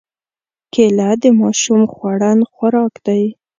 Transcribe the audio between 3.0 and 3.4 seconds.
دی.